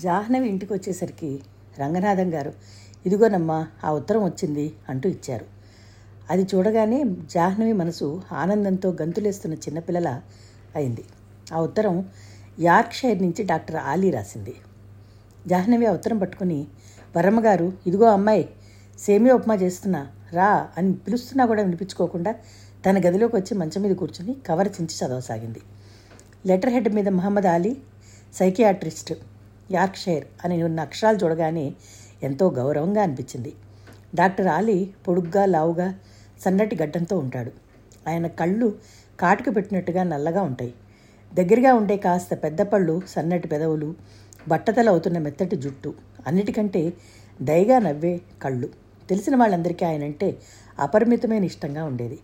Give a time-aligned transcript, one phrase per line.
[0.00, 1.42] జాహ్నవి ఇంటికి వచ్చేసరికి
[1.78, 2.52] రంగనాథం గారు
[3.06, 5.46] ఇదిగోనమ్మా ఆ ఉత్తరం వచ్చింది అంటూ ఇచ్చారు.
[6.30, 10.20] అది చూడగానే జాహ్నవి మనసు ఆనందంతో గంతులేస్తున్న చిన్నపిల్లల
[10.76, 11.04] అయింది.
[11.52, 12.10] ఆ ఉత్తరం
[12.58, 14.54] యార్క్షైర్ నుంచి డాక్టర్ ఆలీ రాసింది.
[15.46, 16.66] జాహ్నవి ఆ ఉత్తరం పట్టుకుని
[17.16, 18.48] వరమ్మగారు ఇదిగో అమ్మాయి
[18.98, 22.34] సేమియా ఉప్మా చేస్తున్నా రా అని పిలుస్తున్నా కూడా వినిపించుకోకుండా
[22.86, 25.60] తన గదిలోకి వచ్చి మంచం మీద కూర్చుని కవర్ చించి చదవసాగింది.
[26.46, 27.76] లెటర్ హెడ్ మీద మహమ్మద్ అలీ
[28.34, 29.12] సైకియాట్రిస్ట్.
[29.72, 31.74] యార్క్షైర్ అని ఉన్న అక్షరాలు చూడగానే
[32.22, 33.52] ఎంతో గౌరవంగా అనిపించింది.
[34.14, 35.94] డాక్టర్ ఆలీ పొడుగ్గా లావుగా
[36.40, 37.52] సన్నటి గడ్డంతో ఉంటాడు.
[38.08, 38.74] ఆయన కళ్ళు
[39.20, 40.74] కాటుకు పెట్టినట్టుగా నల్లగా ఉంటాయి.
[41.34, 43.94] దగ్గరగా ఉండే కాస్త పెద్ద పళ్ళు సన్నటి పెదవులు
[44.48, 45.94] బట్టతల అవుతున్న మెత్తటి జుట్టు
[46.26, 46.92] అన్నిటికంటే
[47.42, 48.68] దయగా నవ్వే కళ్ళు.
[49.08, 50.38] తెలిసిన వాళ్ళందరికీ ఆయనంటే
[50.78, 52.18] అపరిమితమైన ఇష్టంగా ఉండేది.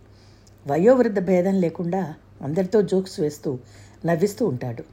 [0.67, 3.59] వయోవృద్ధ భేదం లేకుండా అందరితో జోక్స్ వేస్తూ
[4.05, 4.83] నవ్విస్తూ ఉంటాడు.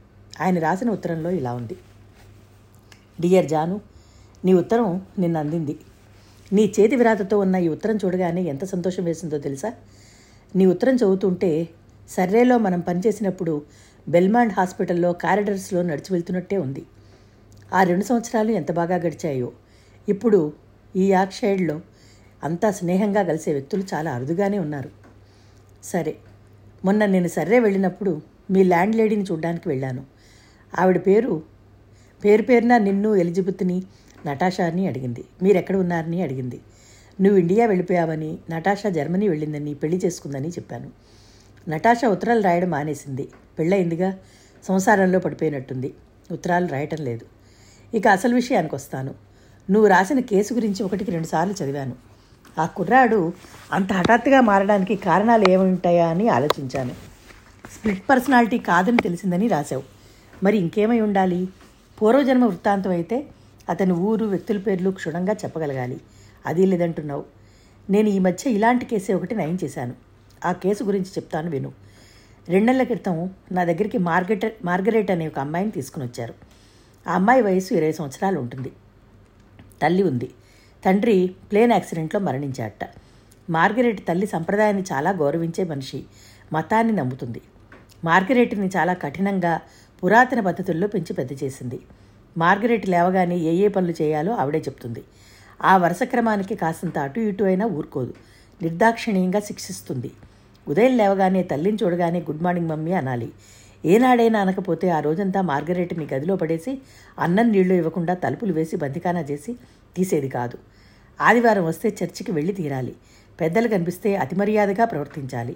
[0.41, 1.75] ఆయన రాసిన ఉత్తరంలో ఇలా ఉంది.
[3.21, 3.81] డియర్ జాను
[4.45, 5.79] నీ ఉత్తరం నిన్న అందింది.
[6.53, 9.73] నీ చేతి విరాతతో ఉన్న ఈ ఉత్తరం చూడగానే ఎంత సంతోషం వేసిందో తెలుసా?
[10.55, 11.69] నీ ఉత్తరం చదువుతుంటే
[12.09, 13.61] సర్రేలో మనం పనిచేసినప్పుడు
[14.09, 16.85] బెల్మాండ్ హాస్పిటల్లో కారిడర్స్లో నడిచి వెళ్తున్నట్టే ఉంది.
[17.73, 19.51] ఆ రెండు సంవత్సరాలు ఎంత బాగా గడిచాయో.
[20.09, 20.53] ఇప్పుడు
[20.95, 21.81] ఈ యార్క్షైడ్లో
[22.43, 24.89] అంతా స్నేహంగా కలిసే వ్యక్తులు చాలా అరుదుగానే ఉన్నారు.
[25.83, 26.15] సరే
[26.85, 28.21] మొన్న నేను సర్రే వెళ్ళినప్పుడు
[28.51, 30.05] మీ ల్యాండ్ లేడీని చూడడానికి వెళ్ళాను.
[30.79, 31.56] ఆవిడ పేరు
[32.25, 33.83] పేరు పేరున నిన్ను ఎలిజబెత్ని
[34.25, 35.25] నటాషాని అడిగింది.
[35.43, 36.59] మీరెక్కడ ఉన్నారని అడిగింది.
[37.21, 40.89] నువ్వు ఇండియా వెళ్ళిపోయావని నటాషా జర్మనీ వెళ్ళిందని పెళ్ళి చేసుకుందని చెప్పాను.
[41.69, 43.27] నటాషా ఉత్తరాలు రాయడం మానేసింది.
[43.59, 44.17] పెళ్ళయిందిగా?
[44.67, 45.93] సంసారంలో పడిపోయినట్టుంది.
[46.31, 47.25] ఉత్తరాలు రాయటం లేదు.
[47.93, 49.13] ఇక అసలు విషయానికి వస్తాను.
[49.71, 51.95] నువ్వు రాసిన కేసు గురించి ఒకటికి రెండుసార్లు చదివాను.
[52.59, 53.33] ఆ కుర్రాడు
[53.73, 56.91] అంత హఠాత్తుగా మారడానికి కారణాలు ఏముంటాయా అని ఆలోచించాను.
[57.71, 59.83] స్ప్లిట్ పర్సనాలిటీ కాదని తెలిసిందని రాశావు.
[60.43, 61.47] మరి ఇంకేమై ఉండాలి?
[62.01, 63.27] పూర్వజన్మ వృత్తాంతం అయితే
[63.69, 66.01] అతని ఊరు వ్యక్తుల పేర్లు క్షుణ్ణంగా చెప్పగలగాలి.
[66.45, 67.25] అది లేదంటున్నావు.
[67.89, 69.93] నేను ఈ మధ్య ఇలాంటి కేసే ఒకటి నయం చేశాను.
[70.45, 71.73] ఆ కేసు గురించి చెప్తాను విను.
[72.49, 76.33] రెండేళ్ళ క్రితం నా దగ్గరికి మార్గెట్ మార్గరేట్ అనే ఒక అమ్మాయిని తీసుకుని వచ్చారు.
[77.07, 78.71] ఆ అమ్మాయి వయసు ఇరవై సంవత్సరాలు ఉంటుంది.
[79.81, 80.31] తల్లి ఉంది.
[80.85, 82.89] తండ్రి ప్లేన్ యాక్సిడెంట్లో మరణించాట
[83.49, 86.03] మార్గరెట్ తల్లి సంప్రదాయాన్ని చాలా గౌరవించే మనిషి
[86.53, 87.41] మతాన్ని నమ్ముతుంది.
[88.05, 89.61] మార్గరేట్ని చాలా కఠినంగా
[90.03, 91.79] పురాతన పద్ధతుల్లో పెంచి పెద్ద చేసింది.
[92.37, 95.03] మార్గరెట్ లేవగానే ఏ ఏ పనులు చేయాలో ఆవిడే చెప్తుంది.
[95.63, 98.13] ఆ వరుస క్రమానికి కాసంత అటు ఇటు అయినా ఊరుకోదు.
[98.61, 100.11] నిర్దాక్షిణీయంగా శిక్షిస్తుంది.
[100.67, 103.31] ఉదయం లేవగానే తల్లిని చూడగానే గుడ్ మార్నింగ్ మమ్మీ అనాలి.
[103.85, 106.81] ఏనాడైనా అనకపోతే ఆ రోజంతా మార్గరెట్ని గదిలో పడేసి
[107.19, 109.55] అన్నం నీళ్ళు ఇవ్వకుండా తలుపులు వేసి బందికానా చేసి
[109.95, 110.57] తీసేది కాదు.
[111.21, 112.95] ఆదివారం వస్తే చర్చికి వెళ్ళి తీరాలి.
[113.41, 115.55] పెద్దలు కనిపిస్తే అతిమర్యాదగా ప్రవర్తించాలి.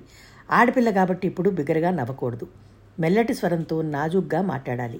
[0.51, 2.47] ఆడపిల్ల కాబట్టి ఇప్పుడు బిగ్గరగా నవ్వకూడదు.
[2.99, 4.99] మెల్లటి స్వరంతో నాజుగ్గా మాట్లాడాలి.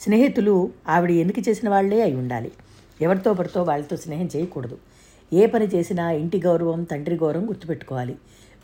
[0.00, 2.52] స్నేహితులు ఆవిడ ఎన్నిక చేసిన వాళ్ళే అయి ఉండాలి.
[3.00, 4.78] ఎవరితో పడితో వాళ్ళతో స్నేహం చేయకూడదు.
[5.32, 8.16] ఏ పని చేసినా ఇంటి గౌరవం తండ్రి గౌరవం గుర్తుపెట్టుకోవాలి.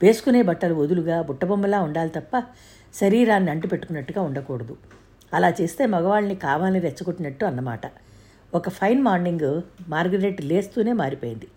[0.03, 2.43] వేసుకునే బట్టలు వదులుగా బుట్టబొమ్మలా ఉండాలి తప్ప
[2.95, 4.77] శరీరాన్ని అంటుపెట్టుకున్నట్టుగా ఉండకూడదు.
[5.35, 7.81] అలా చేస్తే మగవాళ్ళని కావాలని రెచ్చగొట్టినట్టు అన్నమాట.
[8.55, 11.49] ఒక ఫైన్ మార్నింగ్ మార్గరెట్ లేస్తూనే మారిపోయింది.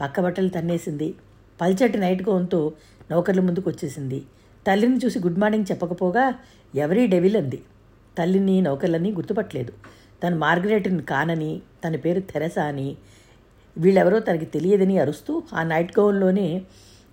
[0.00, 1.14] పక్క బట్టలు తన్నేసింది.
[1.60, 2.72] పల్చటి నైట్ గౌన్తో
[3.10, 4.22] నౌకర్ల ముందుకు వచ్చేసింది
[4.66, 6.34] తల్లిని చూసి గుడ్ మార్నింగ్ చెప్పకపోగా
[6.74, 7.62] ఎవరీ డెవిల్ అంది.
[8.18, 9.72] తల్లిని నౌకర్లని గుర్తుపట్టలేదు.
[10.22, 12.96] తను మార్గరెట్ని కానని తన పేరు తెరసా అని
[13.78, 16.62] వీళ్ళెవరో తనకి తెలియదని అరుస్తూ ఆ నైట్ గౌన్లోనే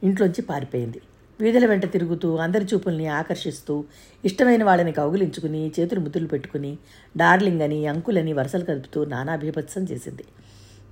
[0.04, 1.02] ఇంట్లోంచి పారిపోయింది.
[1.40, 3.84] వీధుల వెంట తిరుగుతూ అందరి చూపుల్ని ఆకర్షిస్తూ
[4.26, 6.78] ఇష్టమైన వాళ్ళని కౌగులించుకుని చేతులు ముద్దులు పెట్టుకుని
[7.18, 10.24] డార్లింగ్ అని అంకులని వరుసలు కలుపుతూ నానా బీభత్సం చేసింది.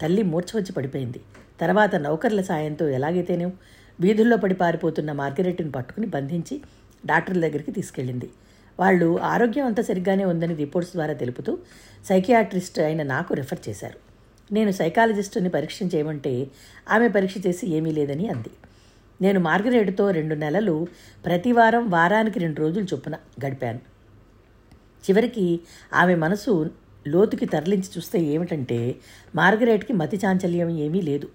[0.02, 1.22] తల్లి మూర్ఛ వచ్చి పడిపోయింది.
[1.62, 3.52] తర్వాత నౌకర్ల సాయంతో ఎలాగైతేనే?
[4.00, 6.62] వీధుల్లో పడి పారిపోతున్న మార్గరెట్ని పట్టుకుని బంధించి
[7.06, 8.30] డాక్టర్ల దగ్గరికి తీసుకెళ్ళింది.
[8.80, 11.58] వాళ్ళు ఆరోగ్యం అంతా సరిగ్గానే ఉందని రిపోర్ట్స్ ద్వారా తెలుపుతూ
[12.10, 13.98] సైకియాట్రిస్ట్ అయిన నాకు రెఫర్ చేశారు.
[14.52, 16.48] నేను సైకాలజిస్టుని పరీక్ష చేయమంటే
[16.92, 18.52] ఆమె పరీక్ష చేసి ఏమీ లేదని అంది.
[19.22, 20.88] నేను మార్గరేటుతో రెండు నెలలు
[21.26, 23.16] ప్రతి వారం వారానికి రెండు రోజులు చొప్పున
[23.46, 23.80] గడిపాను.
[25.10, 25.60] చివరికి
[25.94, 26.70] ఆమె మనసు
[27.08, 28.96] లోతుకి తరలించి చూస్తే ఏమిటంటే
[29.36, 31.28] మార్గరేట్కి మతి చాంచల్యం ఏమీ లేదు.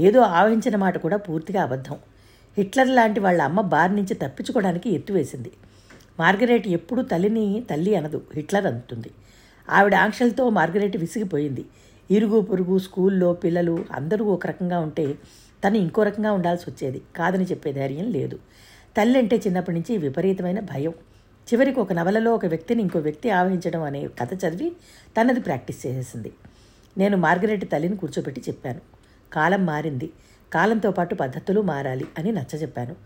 [0.00, 1.96] ఏదో ఆవహించిన మాట కూడా పూర్తిగా అబద్ధం.
[2.58, 5.52] హిట్లర్ లాంటి వాళ్ళ అమ్మ బారి నుంచి తప్పించుకోవడానికి ఎత్తువేసింది
[6.20, 9.10] మార్గరేట్ ఎప్పుడూ తల్లిని తల్లి అనదు హిట్లర్ అంటుంది.
[9.70, 11.64] ఆవిడ ఆంక్షలతో మార్గరేట్ విసిగిపోయింది.
[12.10, 15.14] ఇరుగు పొరుగు స్కూల్లో పిల్లలు అందరూ ఒక రకంగా ఉంటే
[15.66, 17.02] తను ఇంకో రకంగా ఉండాల్సి వచ్చేది.
[17.16, 18.38] కాదని చెప్పే ధైర్యం లేదు.
[18.96, 20.94] తల్లి అంటే చిన్నప్పటి నుంచి విపరీతమైన భయం.
[21.52, 24.72] చివరికి ఒక నవలలో ఒక వ్యక్తిని ఇంకో వ్యక్తి ఆవహించడం అనే కథ చదివి
[25.20, 26.32] తనది ప్రాక్టీస్ చేసేసింది.
[26.98, 29.01] నేను మార్గరెట్ తల్లిని కూర్చోబెట్టి చెప్పాను.
[29.32, 30.10] కాలం మారింది.
[30.52, 32.96] కాలంతో పాటు పద్ధతులు మారాలి అని నచ్చజెప్పాను.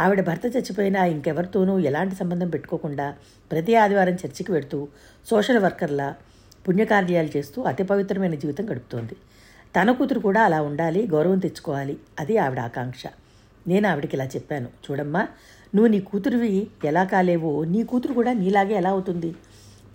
[0.00, 3.14] ఆవిడ భర్త చచ్చిపోయినా ఇంకెవరితోనూ ఎలాంటి సంబంధం పెట్టుకోకుండా
[3.52, 4.88] ప్రతి ఆదివారం చర్చికి వెడుతూ
[5.30, 6.14] సోషల్ వర్కర్ల
[6.68, 9.16] పుణ్యకార్యాలు చేస్తూ అతి పవిత్రమైన జీవితం గడుపుతోంది.
[9.76, 13.02] తన కూతురు కూడా అలా ఉండాలి గౌరవం తెచ్చుకోవాలి అది ఆవిడ ఆకాంక్ష.
[13.68, 14.68] నేను ఆవిడకి ఇలా చెప్పాను.
[14.90, 15.20] చూడమ్మా
[15.74, 19.34] నువ్వు నీ కూతురువి ఎలా కాలేవో నీ కూతురు కూడా నీలాగే ఎలా అవుతుంది?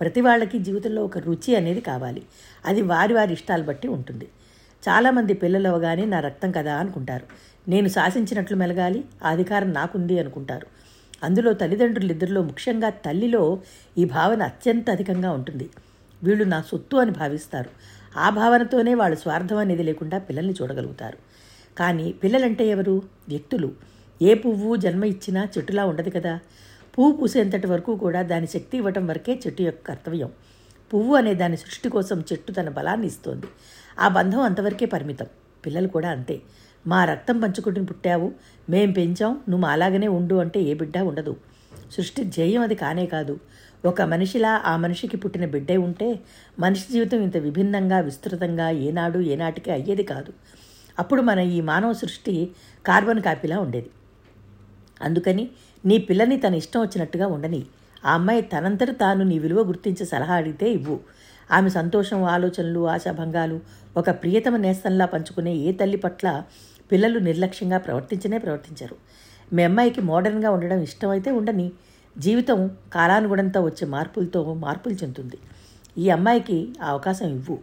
[0.02, 2.24] ప్రతి వాళ్ళకి జీవితంలో ఒక రుచి అనేది కావాలి.
[2.66, 4.28] అది వారి వారి ఇష్టాలు బట్టి ఉంటుంది.
[4.90, 7.26] చాలామంది పిల్లలు అవగానే నా రక్తం కదా అనుకుంటారు.
[7.68, 10.68] నేను శాసించినట్లు మెలగాలి ఆ అధికారం నాకుంది అనుకుంటారు.
[11.24, 13.60] అందులో తల్లిదండ్రులు ఇద్దరిలో ముఖ్యంగా తల్లిలో
[13.98, 15.70] ఈ భావన అత్యంత అధికంగా ఉంటుంది.
[16.24, 17.70] వీళ్ళు నా సొత్తు అని భావిస్తారు.
[18.18, 21.18] ఆ భావనతోనే వాళ్ళు స్వార్థం అనేది లేకుండా పిల్లల్ని చూడగలుగుతారు.
[21.78, 23.02] కానీ పిల్లలంటే ఎవరు?
[23.28, 23.72] వ్యక్తులు.
[24.22, 26.40] ఏ పువ్వు జన్మ ఇచ్చినా చెట్టులా ఉండదు కదా.
[26.98, 30.30] పువ్వు పూసేంతటి వరకు కూడా దాని శక్తి ఇవ్వటం వరకే చెట్టు యొక్క కర్తవ్యం.
[30.94, 33.46] పువ్వు అనే దాని సృష్టి కోసం చెట్టు తన బలాన్ని ఇస్తోంది.
[34.00, 35.26] ఆ బంధం అంతవరకే పరిమితం.
[35.66, 36.42] పిల్లలు కూడా అంతే.
[36.88, 38.32] మా రక్తం పంచుకుంటుని పుట్టావు.
[38.70, 39.42] మేం పెంచాం.
[39.50, 41.38] నువ్వు అలాగనే ఉండు అంటే ఏ బిడ్డ ఉండదు.
[41.92, 43.40] సృష్టి జయం అది కానే కాదు.
[43.86, 46.20] ఒక మనిషిలా ఆ మనిషికి పుట్టిన బిడ్డే ఉంటే
[46.60, 50.34] మనిషి జీవితం ఇంత విభిన్నంగా విస్తృతంగా ఏనాడు ఏనాటికి అయ్యేది కాదు.
[51.00, 52.52] అప్పుడు మన ఈ మానవ సృష్టి
[52.86, 53.90] కార్బన్ కాపీలా ఉండేది.
[55.02, 55.50] అందుకని
[55.86, 57.64] నీ పిల్లని తన ఇష్టం వచ్చినట్టుగా ఉండని
[58.06, 61.00] ఆ అమ్మాయి తనంతట తాను నీ విలువ గుర్తించి సలహా అడిగితే ఇవ్వు.
[61.52, 63.60] ఆమె సంతోషం ఆలోచనలు ఆశాభంగాలు
[63.98, 66.44] ఒక ప్రియతమ నేస్తంలా పంచుకునే ఏ తల్లి పట్ల
[66.92, 68.96] పిల్లలు నిర్లక్ష్యంగా ప్రవర్తించనే ప్రవర్తించరు.
[69.54, 71.72] మీ అమ్మాయికి మోడర్న్గా ఉండడం ఇష్టమైతే ఉండని
[72.18, 75.38] జీవితం కాలానుగుణంతో వచ్చే మార్పులతో మార్పులు చెందుతుంది.
[75.98, 77.60] ఈ అమ్మాయికి ఆ అవకాశం ఇవ్వు.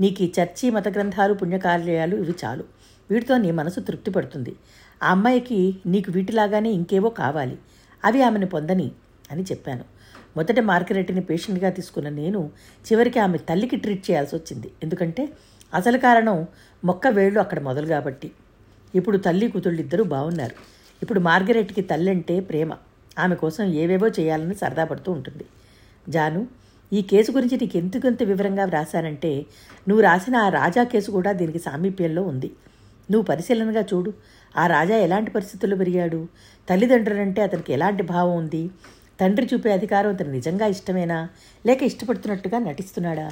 [0.00, 2.64] నీకు ఈ చర్చి మత గ్రంథాలు పుణ్యకార్యాలు ఇవి చాలు.
[3.10, 4.56] వీటితో నీ మనసు తృప్తి పడుతుంది.
[5.02, 7.58] ఆ అమ్మాయికి నీకు వీటిలాగానే ఇంకేవో కావాలి.
[8.04, 8.92] అవి ఆమెను పొందని
[9.30, 9.84] అని చెప్పాను.
[10.36, 12.50] మొదట మార్గరెట్టిని పేషెంట్గా తీసుకున్న నేను
[12.86, 14.70] చివరికి ఆమె తల్లికి ట్రీట్ చేయాల్సి వచ్చింది.
[14.82, 15.28] ఎందుకంటే
[15.74, 16.46] అసలు కారణం
[16.84, 18.30] మొక్క వేళ్ళు అక్కడ మొదలు కాబట్టి.
[18.94, 20.56] ఇప్పుడు తల్లి కూతుళ్ళిద్దరూ బాగున్నారు
[21.02, 22.72] ఇప్పుడు మార్గరెట్కి తల్లి అంటే ప్రేమ.
[23.18, 25.44] ఆమె కోసం ఏవేవో చేయాలని సరదా పడుతూ ఉంటుంది.
[26.08, 26.46] జాను
[26.92, 29.46] ఈ కేసు గురించి నీకు ఎందుకంత వివరంగా వ్రాశానంటే
[29.88, 32.50] నువ్వు రాసిన ఆ రాజా కేసు కూడా దీనికి సామీప్యంలో ఉంది.
[33.10, 34.12] నువ్వు పరిశీలనగా చూడు.
[34.56, 36.28] ఆ రాజా ఎలాంటి పరిస్థితుల్లో పెరిగాడు?
[36.68, 38.70] తల్లిదండ్రులంటే అతనికి ఎలాంటి భావం ఉంది?
[39.20, 41.28] తండ్రి చూపే అధికారం అతను నిజంగా ఇష్టమేనా?
[41.66, 43.26] లేక ఇష్టపడుతున్నట్టుగా నటిస్తున్నాడా?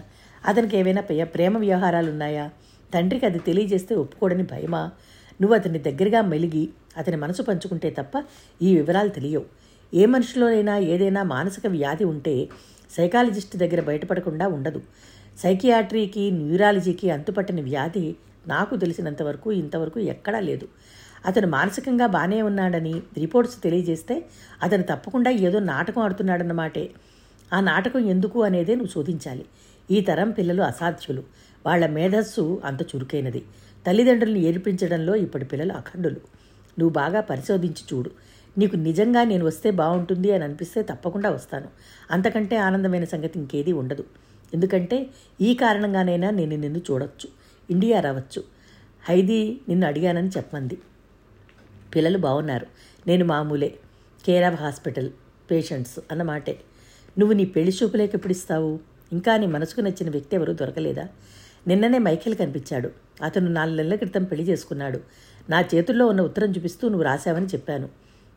[0.47, 2.51] అతనికి ఏవైనా ప్రేమ వ్యవహారాలు ఉన్నాయా
[2.95, 4.91] తండ్రికి అది తెలియజేస్తే ఒప్పుకోడని భయమా?
[5.41, 8.25] నువ్వు అతని దగ్గరగా మెలిగి అతని మనసు పంచుకుంటే తప్ప
[8.63, 9.45] ఈ వివరాలు తెలియవు.
[9.95, 12.49] ఏ మనిషిలోనైనా ఏదైనా మానసిక వ్యాధి ఉంటే
[12.97, 14.81] సైకాలజిస్ట్ దగ్గర బయటపడకుండా ఉండదు.
[15.39, 18.07] సైకియాట్రీకి న్యూరాలజీకి అంతుపట్టిన వ్యాధి
[18.49, 20.67] నాకు తెలిసినంతవరకు ఇంతవరకు ఎక్కడా లేదు.
[21.27, 24.25] అతను మానసికంగా బాగానే ఉన్నాడని రిపోర్ట్స్ తెలియజేస్తే
[24.63, 26.91] అతను తప్పకుండా ఏదో నాటకం ఆడుతున్నాడన్నమాటే
[27.53, 29.45] ఆ నాటకం ఎందుకు అనేదే నువ్వు శోధించాలి.
[29.91, 31.23] ఈ తరం పిల్లలు అసాధ్యులు.
[31.67, 33.45] వాళ్ళ మేధస్సు అంత చురుకైనది.
[33.87, 36.21] తల్లిదండ్రులను ఏర్పించడంలో ఇప్పటి పిల్లలు అఖండులు.
[36.79, 38.11] నువ్వు బాగా పరిశోధించి చూడు.
[38.59, 41.69] నీకు నిజంగా నేను వస్తే బాగుంటుంది అని అనిపిస్తే తప్పకుండా వస్తాను.
[42.11, 44.05] అంతకంటే ఆనందమైన సంగతి ఇంకేదీ ఉండదు.
[44.55, 45.07] ఎందుకంటే
[45.41, 47.29] ఈ కారణంగానైనా నేను నిన్ను చూడొచ్చు.
[47.71, 48.45] ఇండియా రావచ్చు.
[49.09, 50.79] హైదీ నిన్ను అడిగానని చెప్పమంది
[51.99, 52.67] పిల్లలు బాగున్నారు
[53.07, 53.75] నేను మామూలే.
[54.27, 55.11] కేర్ ఆఫ్ హాస్పిటల్
[55.51, 56.61] పేషెంట్స్ అన్నమాటే
[57.19, 58.81] నువ్వు నీ పెళ్ళి చూపులేక ఎప్పుడు ఇస్తావు?
[59.13, 61.09] ఇంకా నీ మనసుకు నచ్చిన వ్యక్తి ఎవరూ దొరకలేదా?
[61.67, 62.91] నిన్ననే మైఖేల్ కనిపించాడు.
[63.23, 65.01] అతను నాలుగు నెలల క్రితం పెళ్ళి చేసుకున్నాడు.
[65.51, 67.89] నా చేతుల్లో ఉన్న ఉత్తరం చూపిస్తూ నువ్వు రాశావని చెప్పాను.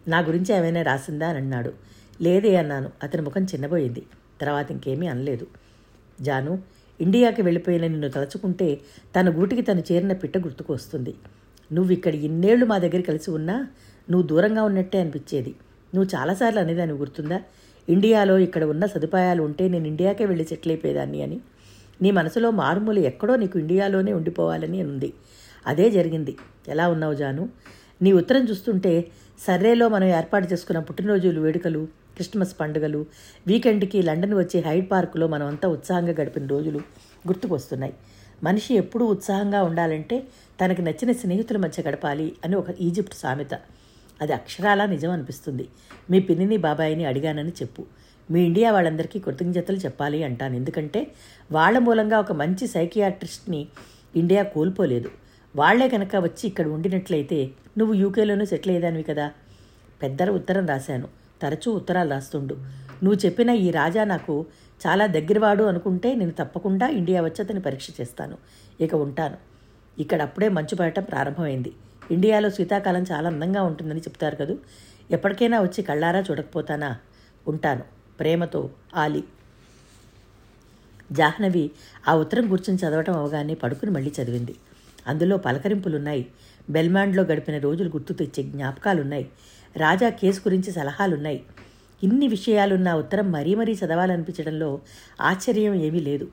[0.07, 1.73] నా గురించి ఏమైనా రాసిందా అని అన్నాడు.
[2.21, 2.89] లేదే అన్నాను.
[3.03, 4.03] అతని ముఖం చిన్నబోయింది.
[4.41, 5.47] తర్వాత ఇంకేమీ అనలేదు.
[6.21, 6.59] జాను
[7.01, 8.79] ఇండియాకి వెళ్ళిపోయిన నిన్ను తలుచుకుంటే
[9.19, 11.13] తన గూటికి తను చేరిన పిట్ట గుర్తుకు వస్తుంది.
[11.71, 13.67] నువ్వు ఇక్కడ ఇన్నేళ్ళు మా దగ్గర కలిసి ఉన్నా
[14.09, 15.55] నువ్వు దూరంగా ఉన్నట్టే అనిపించేది.
[15.95, 17.41] నువ్వు చాలాసార్లు అనేదాన్ని గుర్తుందా?
[17.89, 21.39] ఇండియాలో ఇక్కడ ఉన్న సదుపాయాలు ఉంటే నేను ఇండియాకే వెళ్ళి సెటిల్ అయిపోయేదాన్ని అని.
[22.01, 25.13] నీ మనసులో మారుమూల ఎక్కడో నీకు ఇండియాలోనే ఉండిపోవాలని ఉంది.
[25.67, 26.37] అదే జరిగింది.
[26.67, 27.49] ఎలా ఉన్నావు జాను?
[28.01, 29.07] నీ ఉత్తరం చూస్తుంటే
[29.47, 33.05] సర్రేలో మనం ఏర్పాటు చేసుకున్న పుట్టినరోజులు వేడుకలు క్రిస్మస్ పండుగలు
[33.47, 36.79] వీకెండ్కి లండన్ వచ్చే హైడ్ పార్కులో మనమంతా ఉత్సాహంగా గడిపిన రోజులు
[37.27, 37.93] గుర్తుకొస్తున్నాయి.
[38.43, 40.23] మనిషి ఎప్పుడూ ఉత్సాహంగా ఉండాలంటే
[40.65, 43.53] తనకు నచ్చిన స్నేహితుల మధ్య గడపాలి అని ఒక ఈజిప్ట్ సామెత.
[44.21, 45.67] అది అక్షరాలా నిజం అనిపిస్తుంది.
[46.09, 47.83] మీ పిన్నిని బాబాయిని అడిగానని చెప్పు.
[48.31, 50.55] మీ ఇండియా వాళ్ళందరికీ కృతజ్ఞతలు చెప్పాలి అంటాను.
[50.55, 51.11] ఎందుకంటే
[51.51, 53.67] వాళ్ళ మూలంగా ఒక మంచి సైకియాట్రిస్ట్ని
[54.15, 55.11] ఇండియా కోల్పోలేదు.
[55.55, 59.31] వాళ్ళే కనుక వచ్చి ఇక్కడ ఉండినట్లయితే నువ్వు యూకేలోనూ సెటిల్ అయ్యేదానివి కదా?
[60.01, 61.07] పెద్దల ఉత్తరం రాశాను.
[61.41, 62.53] తరచూ ఉత్తరాలు రాస్తుండు.
[63.03, 64.45] నువ్వు చెప్పిన ఈ రాజా నాకు
[64.87, 68.37] చాలా దగ్గరవాడు అనుకుంటే నేను తప్పకుండా ఇండియా వచ్చి అతని పరీక్ష చేస్తాను.
[68.81, 69.37] ఇక ఉంటాను.
[69.99, 71.73] ఇక్కడ అప్పుడే మంచు పడటం ప్రారంభమైంది.
[72.11, 74.57] ఇండియాలో శీతాకాలం చాలా అందంగా ఉంటుందని చెప్తారు కదూ.
[75.11, 76.97] ఎప్పటికైనా వచ్చి కళ్ళారా చూడకపోతానా?
[77.47, 77.83] ఉంటాను.
[78.19, 79.23] ప్రేమతో ఆలి.
[81.11, 81.71] జాహ్నవి
[82.07, 84.55] ఆ ఉత్తరం కూర్చొని చదవటం అవగానే పడుకుని మళ్ళీ చదివింది.
[85.07, 86.27] అందులో పలకరింపులున్నాయి.
[86.69, 89.29] బెల్మాండ్లో గడిపిన రోజులు గుర్తు తెచ్చే జ్ఞాపకాలున్నాయి.
[89.77, 91.43] రాజా కేసు గురించి సలహాలున్నాయి.
[92.03, 94.81] ఇన్ని విషయాలున్న ఉత్తరం మరీ మరీ చదవాలనిపించడంలో
[95.21, 96.27] ఆశ్చర్యం ఏమీ లేదు.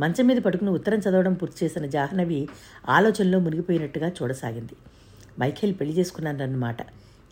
[0.00, 2.48] మంచం మీద పడుకుని ఉత్తరం చదవడం పూర్తి చేసిన జాహ్నవి
[2.88, 4.76] ఆలోచనలో మునిగిపోయినట్టుగా చూడసాగింది.
[5.40, 6.76] మైఖేల్ పెళ్ళి చేసుకున్నానన్నమాట.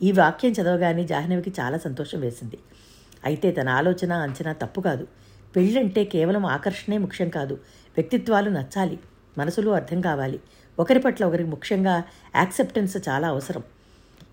[0.02, 2.59] ఈ వాక్యం చదవగానే జాహ్నవికి చాలా సంతోషం వేసింది.
[3.25, 5.07] అయితే తన ఆలోచన అంచనా తప్పు కాదు.
[5.57, 7.54] పెళ్ళంటే కేవలం ఆకర్షణే ముఖ్యం కాదు.
[7.97, 8.99] వ్యక్తిత్వాలు నచ్చాలి.
[9.38, 10.40] మనసులు అర్థం కావాలి.
[10.78, 12.04] ఒకరి పట్ల ఒకరికి ముఖ్యంగా
[12.37, 13.62] యాక్సెప్టెన్స్ చాలా అవసరం.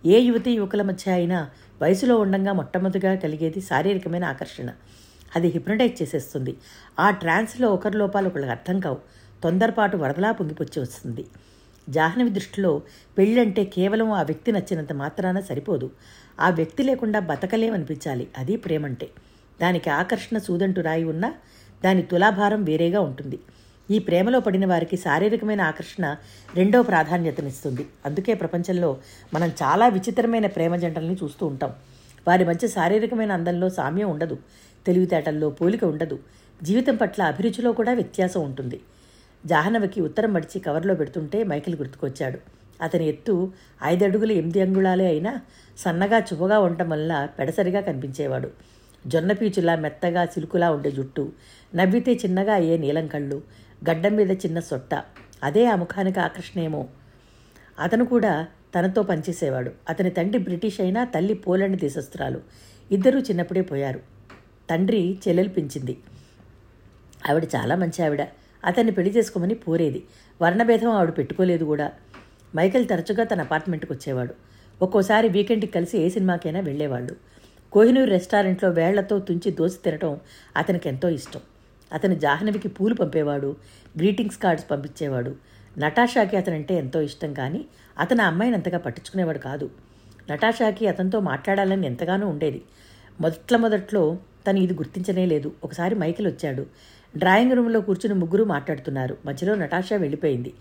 [0.05, 1.49] ఏ యువతి యువకుల మధ్య అయినా
[1.81, 4.69] వయసులో ఉండంగా మొట్టమొదటిగా కలిగేది శారీరకమైన ఆకర్షణ.
[5.35, 6.57] అది హిప్నటైజ్ చేసేస్తుంది.
[6.99, 8.97] ఆ ట్రాన్స్లో ఒకరి లోపాలు ఒకరికి అర్థం కావు.
[9.43, 11.25] తొందరపాటు వరదలా పొంగిపొచ్చి వస్తుంది.
[11.89, 12.81] జాహ్నవి దృష్టిలో
[13.17, 15.91] పెళ్ళంటే కేవలం ఆ వ్యక్తి నచ్చినంత మాత్రాన సరిపోదు.
[16.39, 18.27] ఆ వ్యక్తి లేకుండా బతకలేమనిపించాలి.
[18.37, 19.09] అది ప్రేమంటే.
[19.61, 21.33] దానికి ఆకర్షణ సూదంటు రాయి ఉన్నా
[21.83, 23.39] దాని తులాభారం వేరేగా ఉంటుంది.
[23.91, 26.15] ఈ ప్రేమలో పడిన వారికి శారీరకమైన ఆకర్షణ
[26.55, 27.87] రెండో ప్రాధాన్యతనిస్తుంది.
[28.05, 28.97] అందుకే ప్రపంచంలో
[29.33, 31.71] మనం చాలా విచిత్రమైన ప్రేమ జంటల్ని చూస్తూ ఉంటాం.
[32.27, 34.37] వారి మధ్య శారీరకమైన అందంలో సామ్యం ఉండదు.
[34.85, 36.19] తెలివితేటల్లో పోలిక ఉండదు.
[36.63, 38.79] జీవితం పట్ల అభిరుచిలో కూడా వ్యత్యాసం ఉంటుంది.
[39.45, 42.39] జాహ్నవికి ఉత్తరం మడిచి కవర్లో పెడుతుంటే మైకిల్ గుర్తుకొచ్చాడు.
[42.81, 43.51] అతని ఎత్తు
[43.83, 45.41] ఐదడుగులు ఎనిమిది అంగుళాలే అయినా
[45.77, 48.49] సన్నగా చువగా ఉండటం వల్ల పెడసరిగా కనిపించేవాడు.
[49.07, 51.31] జొన్నపీచులా మెత్తగా సిలుకులా ఉండే జుట్టు
[51.75, 53.41] నవ్వితే చిన్నగా అయ్యే నీలం కళ్ళు
[53.89, 55.03] గడ్డం మీద చిన్న సొట్ట.
[55.43, 56.87] అదే ఆ ముఖానికి ఆకర్షణేమో.
[57.79, 59.71] అతను కూడా తనతో పనిచేసేవాడు.
[59.89, 62.41] అతని తండ్రి బ్రిటిష్ అయినా తల్లి పోలండ్ దేశస్తురాలు
[62.91, 63.99] ఇద్దరూ చిన్నప్పుడే పోయారు.
[64.69, 65.97] తండ్రి చెల్లెలు పెంచింది.
[67.29, 68.21] ఆవిడ చాలా మంచి ఆవిడ.
[68.65, 70.03] అతన్ని పెళ్ళి చేసుకోమని పోరేది.
[70.41, 71.91] వర్ణభేదం ఆవిడ పెట్టుకోలేదు కూడా.
[72.55, 74.33] మైకేల్ తరచుగా తన అపార్ట్మెంట్కి వచ్చేవాడు.
[74.81, 77.15] ఒక్కోసారి వీకెండ్కి కలిసి ఏ సినిమాకైనా వెళ్ళేవాళ్ళు.
[77.71, 80.19] కోహినూర్ రెస్టారెంట్లో వేళ్ళతో తుంచి దోసి తినటం
[80.57, 81.41] అతనికి ఎంతో ఇష్టం.
[81.93, 83.55] అతను జాహ్నవికి పూలు పంపేవాడు
[83.97, 85.35] గ్రీటింగ్స్ కార్డ్స్ పంపించేవాడు.
[85.77, 87.65] నటాషాకి అతనంటే ఎంతో ఇష్టం కానీ
[87.99, 89.69] అతను ఆ అమ్మాయిని అంతగా పట్టించుకునేవాడు కాదు.
[90.31, 92.61] నటాషాకి అతనితో మాట్లాడాలని ఎంతగానో ఉండేది.
[93.21, 94.17] మొదట్ల మొదట్లో
[94.47, 95.51] తను ఇది గుర్తించనే లేదు.
[95.63, 96.65] ఒకసారి మైకిల్ వచ్చాడు.
[97.17, 99.17] డ్రాయింగ్ రూమ్లో కూర్చుని ముగ్గురు మాట్లాడుతున్నారు.
[99.25, 100.53] మధ్యలో నటాషా వెళ్ళిపోయింది.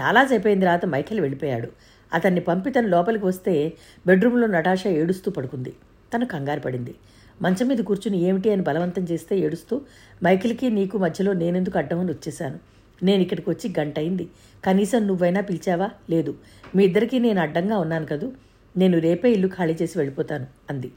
[0.00, 1.68] చాలాసేపు అయిన తర్వాత మైకేల్ వెళ్ళిపోయాడు.
[2.12, 3.72] అతన్ని పంపి తను లోపలికి వస్తే
[4.06, 5.72] బెడ్రూమ్లో నటాషా ఏడుస్తూ పడుకుంది.
[6.14, 6.94] తను కంగారు పడింది.
[7.42, 9.80] మంచం మీద కూర్చుని ఏమిటి అని బలవంతం చేస్తే ఏడుస్తూ
[10.24, 12.58] మైకిల్కి నీకు మధ్యలో నేనెందుకు అడ్డమని వచ్చేశాను?
[13.02, 14.28] నేను ఇక్కడికి వచ్చి గంట అయింది
[14.64, 15.90] కనీసం నువ్వైనా పిలిచావా?
[16.10, 16.34] లేదు.
[16.76, 18.32] మీ ఇద్దరికీ నేను అడ్డంగా ఉన్నాను కదూ?
[18.76, 20.92] నేను రేపే ఇల్లు ఖాళీ చేసి వెళ్ళిపోతాను అంది.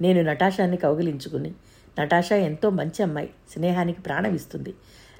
[0.00, 1.52] నేను నటాషాన్ని కౌగిలించుకుని
[2.00, 3.30] నటాషా ఎంతో మంచి అమ్మాయి.
[3.50, 4.74] స్నేహానికి ప్రాణం ఇస్తుంది.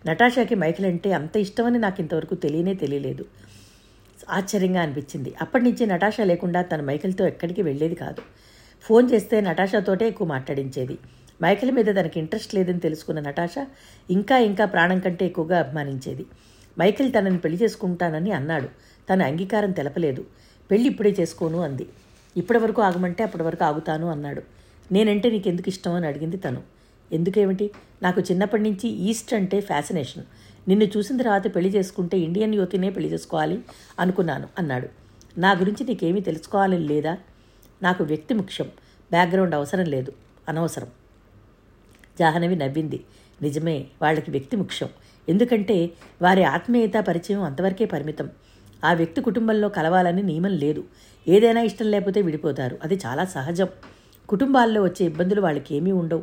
[0.06, 3.24] నటాషాకి మైకిల్ అంటే అంత ఇష్టమని నాకు ఇంతవరకు తెలియనే తెలియలేదు.
[4.30, 5.34] ఆశ్చర్యంగా అనిపించింది.
[5.42, 8.22] అప్పటి నుంచి నటాషా లేకుండా తన మైకిల్తో ఎక్కడికి వెళ్ళేది కాదు.
[8.84, 10.98] ఫోన్ చేస్తే నటాషాతోటే ఎక్కువ మాట్లాడించేది.
[11.42, 13.66] మైకిల్ మీద తనకి ఇంట్రెస్ట్ లేదని తెలుసుకున్న నటాషా
[14.10, 16.26] ఇంకా ఇంకా ప్రాణం కంటే ఎక్కువగా అభిమానించేది.
[16.78, 18.68] మైకిల్ తనని పెళ్ళి చేసుకుంటానని అన్నాడు.
[19.10, 20.24] తన అంగీకారం తెలపలేదు.
[20.70, 21.86] పెళ్ళి ఇప్పుడే చేసుకోను అంది.
[22.36, 24.42] ఇప్పటి వరకు ఆగమంటే అప్పటి వరకు ఆగుతాను అన్నాడు.
[24.92, 26.62] నేనంటే నీకెందుకు ఇష్టం అని అడిగింది తను.
[27.12, 27.70] ఎందుకేమిటి?
[28.02, 30.24] నాకు చిన్నప్పటి నుంచి ఈస్ట్ అంటే ఫ్యాసినేషన్.
[30.68, 33.58] నిన్ను చూసిన తర్వాత పెళ్ళి చేసుకుంటే ఇండియన్ యువతినే పెళ్ళి చేసుకోవాలి
[34.00, 34.88] అనుకున్నాను అన్నాడు.
[35.38, 37.18] నా గురించి నీకేమీ తెలుసుకోవాలని లేదా?
[37.84, 38.66] నాకు వ్యక్తి ముఖ్యం.
[39.10, 40.12] బ్యాక్గ్రౌండ్ అవసరం లేదు.
[40.48, 40.86] అనవసరం.
[42.18, 43.04] జాహ్నవి నవ్వింది.
[43.42, 44.88] నిజమే వాళ్ళకి వ్యక్తి ముఖ్యం.
[45.28, 45.90] ఎందుకంటే
[46.22, 48.30] వారి ఆత్మీయత పరిచయం అంతవరకే పరిమితం.
[48.84, 50.84] ఆ వ్యక్తి కుటుంబంలో కలవాలని నియమం లేదు.
[51.28, 52.78] ఏదైనా ఇష్టం లేకపోతే విడిపోతారు.
[52.82, 53.68] అది చాలా సహజం.
[54.28, 56.22] కుటుంబాల్లో వచ్చే ఇబ్బందులు వాళ్ళకి ఏమీ ఉండవు.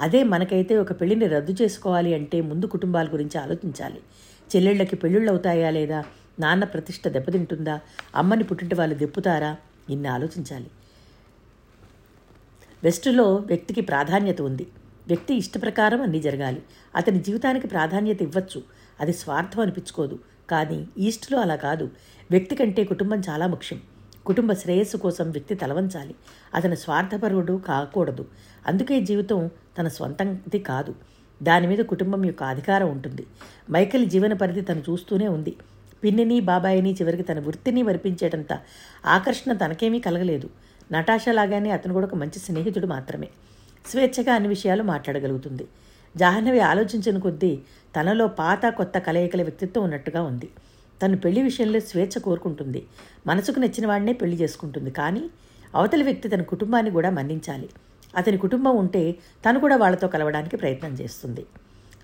[0.00, 4.00] అదే మనకైతే ఒక పెళ్ళిని రద్దు చేసుకోవాలి అంటే ముందు కుటుంబాల గురించి ఆలోచించాలి.
[4.56, 6.04] చెల్లెళ్ళకి పెళ్ళిళ్ళు అవుతాయా లేదా?
[6.40, 7.80] నాన్న ప్రతిష్ట దెబ్బతింటుందా?
[8.14, 9.56] అమ్మని పుట్టింటి వాళ్ళు దెప్పుతారా
[9.90, 10.66] ఇన్ని ఆలోచించాలి.
[12.84, 14.66] వెస్టులో వ్యక్తికి ప్రాధాన్యత ఉంది.
[15.08, 16.62] వ్యక్తి ఇష్ట ప్రకారం అన్నీ జరగాలి.
[16.96, 18.62] అతని జీవితానికి ప్రాధాన్యత ఇవ్వచ్చు.
[19.00, 20.18] అది స్వార్థం అనిపించుకోదు.
[20.50, 21.90] కానీ ఈస్ట్లో అలా కాదు.
[22.30, 23.80] వ్యక్తి కంటే కుటుంబం చాలా ముఖ్యం.
[24.26, 26.14] కుటుంబ శ్రేయస్సు కోసం వ్యక్తి తలవంచాలి.
[26.54, 28.26] అతని స్వార్థపరుడు కాకూడదు.
[28.66, 30.94] అందుకే జీవితం తన సొంతంది కాదు.
[31.42, 33.26] దాని మీద కుటుంబం యొక్క అధికారం ఉంటుంది.
[33.70, 35.56] మైకేల్ జీవన పరిధి తను చూస్తూనే ఉంది.
[36.04, 38.58] పిన్నిని బాబాయిని చివరికి తన వృత్తిని వరిపించేటంత
[39.06, 40.50] ఆకర్షణ తనకేమీ కలగలేదు.
[40.92, 43.28] నటాషా లాగానే అతను కూడా ఒక మంచి స్నేహితుడు మాత్రమే.
[43.86, 45.68] స్వేచ్ఛగా అన్ని విషయాలు మాట్లాడగలుగుతుంది.
[46.16, 47.58] జాహ్నవి ఆలోచించిన కొద్దీ
[47.96, 50.48] తనలో పాత కొత్త కలయికల వ్యక్తిత్వం ఉన్నట్టుగా ఉంది.
[51.02, 52.86] తను పెళ్ళి విషయంలో స్వేచ్ఛ కోరుకుంటుంది.
[53.26, 54.90] మనసుకు నచ్చిన వాడినే పెళ్ళి చేసుకుంటుంది.
[54.90, 55.30] కానీ
[55.74, 57.68] అవతలి వ్యక్తి తన కుటుంబాన్ని కూడా మన్నించాలి.
[58.16, 59.12] అతని కుటుంబం ఉంటే
[59.46, 61.46] తను కూడా వాళ్ళతో కలవడానికి ప్రయత్నం చేస్తుంది.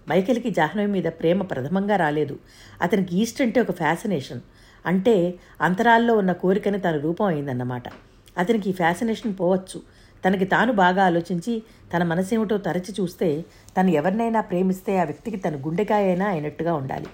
[0.09, 2.39] మైకేల్కి జాహ్నవి మీద ప్రేమ ప్రథమంగా రాలేదు.
[2.83, 4.41] అతనికి ఈస్ట్ అంటే ఒక ఫ్యాసినేషన్
[4.87, 7.83] అంటే అంతరాల్లో ఉన్న కోరికని తన రూపం అయిందన్నమాట.
[8.39, 9.83] అతనికి ఈ ఫ్యాసినేషన్ పోవచ్చు.
[10.29, 11.63] తనకి తాను బాగా ఆలోచించి
[11.97, 13.45] తన మనసేమిటో తరచి చూస్తే
[13.81, 17.07] తను ఎవరినైనా ప్రేమిస్తే ఆ వ్యక్తికి తన గుండెకాయ అయినా అయినట్టుగా ఉండాలి.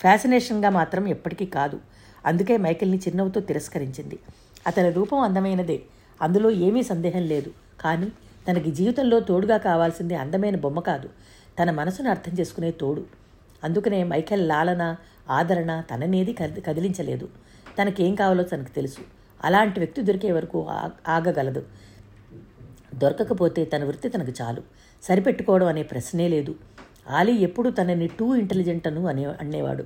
[0.00, 1.80] ఫ్యాసినేషన్గా మాత్రం ఎప్పటికీ కాదు.
[2.26, 4.18] అందుకే మైకిల్ని చిరునవ్వుతో తిరస్కరించింది.
[4.66, 5.82] అతని రూపం అందమైనదే.
[6.22, 7.50] అందులో ఏమీ సందేహం లేదు.
[7.80, 8.06] కానీ
[8.50, 11.08] తనకి జీవితంలో తోడుగా కావాల్సింది అందమైన బొమ్మ కాదు.
[11.62, 13.04] తన మనసును అర్థం చేసుకునే తోడు.
[13.64, 14.96] అందుకనే మైఖేల్ లాలన
[15.30, 17.28] ఆదరణ తననేది కది కదిలించలేదు.
[17.82, 19.23] తనకేం కావాలో తనకు తెలుసు.
[19.44, 20.58] అలాంటి వ్యక్తి దొరికే వరకు
[21.08, 21.62] ఆగగలదు.
[22.94, 24.62] దొరకకపోతే తన వృత్తి తనకు చాలు.
[25.02, 26.54] సరిపెట్టుకోవడం అనే ప్రశ్నే లేదు.
[27.10, 29.84] ఆలీ ఎప్పుడు తనని టూ ఇంటెలిజెంట్ అను అనే అనేవాడు.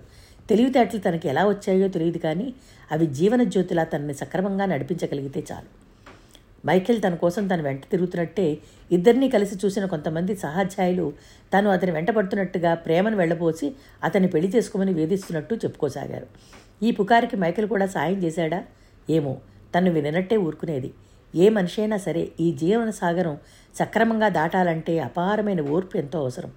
[0.50, 2.46] తెలివితేటలు తనకి ఎలా వచ్చాయో తెలియదు కానీ
[2.92, 5.68] అవి జీవన జ్యోతిలా తనని సక్రమంగా నడిపించగలిగితే చాలు.
[6.66, 8.46] మైఖేల్ తన కోసం తను వెంట తిరుగుతున్నట్టే
[8.92, 11.12] ఇద్దరినీ కలిసి చూసిన కొంతమంది సహాధ్యాయులు
[11.54, 13.68] తను అతని వెంట పడుతున్నట్టుగా ప్రేమను వెళ్ళబోసి
[14.04, 16.26] అతన్ని పెళ్ళి చేసుకోమని వేధిస్తున్నట్టు చెప్పుకోసాగారు.
[16.82, 18.60] ఈ పుకారికి మైఖేల్ కూడా సాయం చేశాడా?
[19.10, 19.38] ఏమో
[19.74, 20.90] తను విననట్టే ఊరుకునేది.
[21.34, 23.38] ఏ మనిషి అయినా సరే ఈ జీవన సాగరం
[23.78, 26.52] సక్రమంగా దాటాలంటే అపారమైన ఓర్పు ఎంతో అవసరం.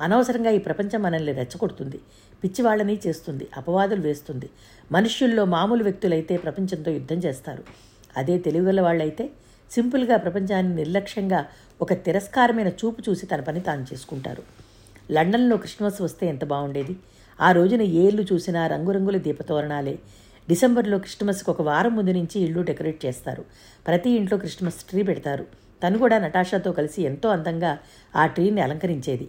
[0.00, 1.98] అనవసరంగా ఈ ప్రపంచం మనల్ని రెచ్చగొడుతుంది
[2.44, 4.50] పిచ్చివాళ్ళని చేస్తుంది అపవాదులు వేస్తుంది.
[4.92, 7.62] మనుష్యుల్లో మామూలు వ్యక్తులైతే ప్రపంచంతో యుద్ధం చేస్తారు.
[8.16, 9.30] అదే తెలివిగల వాళ్ళైతే
[9.70, 11.46] సింపుల్గా ప్రపంచాన్ని నిర్లక్ష్యంగా
[11.82, 14.42] ఒక తిరస్కారమైన చూపు చూసి తన పని తాను చేసుకుంటారు.
[15.12, 16.96] లండన్లో క్రిస్మస్ వస్తే ఎంత బాగుండేది.
[17.40, 19.98] ఆ రోజున ఏళ్ళు చూసినా రంగురంగుల దీపతోరణాలే
[20.48, 23.44] డిసెంబర్లో క్రిస్మస్కి ఒక వారం ముందు నుంచి ఇల్లు డెకరేట్ చేస్తారు.
[23.86, 25.46] ప్రతి ఇంట్లో క్రిస్మస్ ట్రీ పెడతారు.
[25.86, 27.78] తను కూడా నటాషాతో కలిసి ఎంతో అందంగా
[28.16, 29.28] ఆ ట్రీని అలంకరించేది.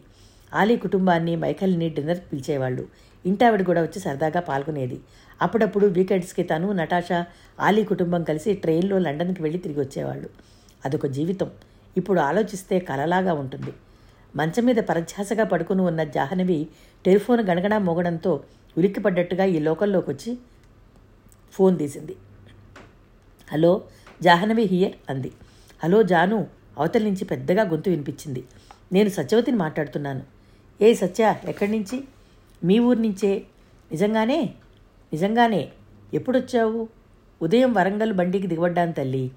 [0.54, 2.88] ఆలీ కుటుంబాన్ని మైఖల్ని డిన్నర్ పిలిచేవాళ్ళు.
[3.26, 5.00] ఇంటావిడ కూడా వచ్చి సరదాగా పాల్గొనేది.
[5.42, 7.26] అప్పుడప్పుడు వీకెండ్స్కి తను నటాషా
[7.60, 10.30] ఆలీ కుటుంబం కలిసి ట్రైన్లో లండన్కి వెళ్ళి తిరిగి వచ్చేవాళ్ళు.
[10.86, 11.50] అదొక జీవితం.
[11.98, 13.74] ఇప్పుడు ఆలోచిస్తే కలలాగా ఉంటుంది.
[14.36, 16.68] మంచం మీద పరధ్యాసగా పడుకుని ఉన్న జాహ్నవి
[17.06, 18.44] టెలిఫోన్ గణగణ మోగడంతో
[18.78, 20.38] ఉలిక్కిపడ్డట్టుగా ఈ లోకల్లోకి వచ్చి
[21.56, 22.16] ఫోన్ తీసింది.
[23.54, 23.84] హలో
[24.24, 25.32] జాహ్నవి హియర్ అంది.
[25.84, 26.48] హలో జాను
[26.78, 28.44] అవతల నుంచి పెద్దగా గొంతు వినిపించింది.
[28.94, 30.24] నేను సత్యవతిని మాట్లాడుతున్నాను.
[30.82, 32.04] ఏ సత్య ఎక్కడి నుంచి?
[32.64, 33.44] మీ ఊరి నుంచే?
[33.92, 34.42] నిజంగానే?
[35.14, 35.70] నిజంగానే.
[36.14, 36.90] ఎప్పుడొచ్చావు?
[37.42, 39.32] ఉదయం వరంగల్ బండికి దిగబడ్డాను తల్లి.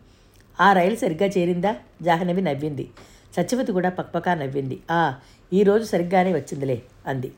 [0.60, 1.76] ఆ రైలు సరిగ్గా చేరిందా?
[2.02, 2.90] జాహ్నవి నవ్వింది.
[3.36, 4.80] సత్యవతి కూడా పక్పకా నవ్వింది.
[4.90, 5.14] ఆ
[5.52, 7.32] ఈరోజు సరిగ్గానే వచ్చిందిలే అంది.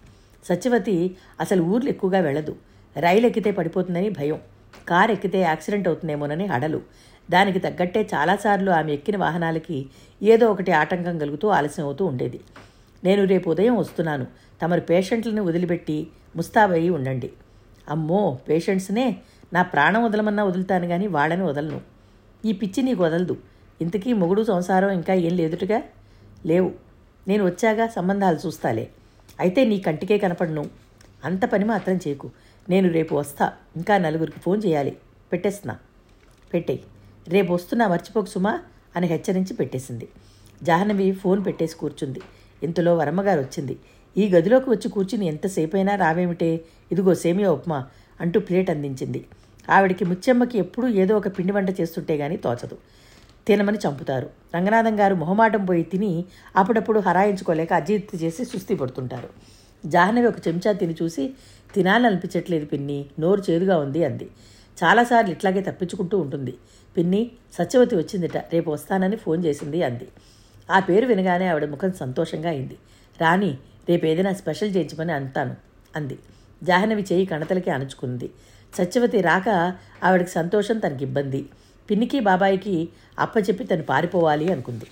[0.45, 2.57] సత్యవతి అసలు ఊర్లు ఎక్కువగా వెళ్ళదు.
[2.97, 4.41] రైలు ఎక్కితే పడిపోతుందని భయం.
[4.89, 6.83] కారు ఎక్కితే యాక్సిడెంట్ అవుతుందేమోనని హడలు
[7.31, 9.87] దానికి తగ్గట్టే చాలాసార్లు ఆమె ఎక్కిన వాహనాలకి
[10.23, 12.41] ఏదో ఒకటి ఆటంకం కలుగుతూ ఆలస్యం అవుతూ ఉండేది.
[13.05, 14.27] నేను రేపు ఉదయం వస్తున్నాను.
[14.63, 16.07] తమరు పేషెంట్లను వదిలిపెట్టి
[16.37, 17.31] ముస్తాబయ్యి ఉండండి.
[17.89, 19.17] అమ్మో పేషెంట్స్నే?
[19.53, 21.81] నా ప్రాణం వదలమన్నా వదులుతాను కానీ వాళ్ళని వదలను.
[22.45, 23.37] ఈ పిచ్చి నీకు వదలదు.
[23.81, 25.83] ఇంతకీ మొగుడు సంసారం ఇంకా ఏం లేదుటుగా?
[26.47, 26.73] లేవు.
[27.29, 28.89] నేను వచ్చాగా సంబంధాలు చూస్తాలే.
[29.41, 30.65] అయితే నీ కంటికే కనపడను.
[31.25, 32.31] అంత పని మాత్రం చేయకు
[32.69, 33.53] నేను రేపు వస్తా.
[33.77, 34.97] ఇంకా నలుగురికి ఫోన్ చేయాలి.
[35.33, 35.79] పెట్టేస్తున్నా.
[36.55, 36.83] పెట్టేయి.
[37.29, 38.61] రేపు వస్తున్నా మర్చిపోకు సుమా
[38.97, 40.09] అని హెచ్చరించి పెట్టేసింది.
[40.63, 42.21] జాహ్నవి ఫోన్ పెట్టేసి కూర్చుంది.
[42.63, 43.79] ఇంతలో వరమ్మగారు వచ్చింది.
[44.17, 46.61] ఈ గదిలోకి వచ్చి కూర్చుని ఎంతసేపైనా రావేమిటే?
[46.93, 47.87] ఇదిగో సేమియా ఉప్మా
[48.21, 49.27] అంటూ ప్లేట్ అందించింది.
[49.71, 52.79] ఆవిడికి ముచ్చెమ్మకి ఎప్పుడూ ఏదో ఒక పిండి వంట చేస్తుంటే గానీ తోచదు.
[53.47, 54.31] తినమని చంపుతారు.
[54.55, 56.25] రంగనాథం గారు మొహమాటం పోయి తిని
[56.57, 59.29] అప్పుడప్పుడు హరాయించుకోలేక అజీర్తి చేసి సుస్థి పడుతుంటారు.
[59.87, 61.31] జాహ్నవి ఒక చెంచా తిని చూసి
[61.75, 64.31] తినాలనిపించట్లేదు పిన్ని నోరు చేదుగా ఉంది అంది.
[64.85, 66.55] చాలాసార్లు ఇట్లాగే తప్పించుకుంటూ ఉంటుంది.
[66.97, 70.09] పిన్ని సత్యవతి వచ్చిందిట రేపు వస్తానని ఫోన్ చేసింది అంది.
[70.71, 72.77] ఆ పేరు వినగానే ఆవిడ ముఖం సంతోషంగా అయింది.
[73.21, 75.57] రాణి రేపు ఏదైనా స్పెషల్ చేయించమని అంటాను
[75.97, 76.19] అంది.
[76.65, 78.31] జాహ్నవి చేయి కణతలకి అణుచుకుంది.
[78.75, 81.47] సత్యవతి రాక ఆవిడకి సంతోషం తనకి ఇబ్బంది.
[81.91, 82.89] పిన్నికి బాబాయికి
[83.19, 84.85] అప్పచెప్పి తను పారిపోవాలి అనుకుంది.